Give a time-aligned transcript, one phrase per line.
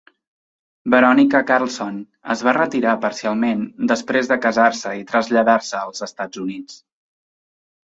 [0.93, 1.99] Verónica Carlson
[2.35, 3.61] es va retirar parcialment
[3.93, 6.83] després de casar-se i traslladar-se als Estats Units.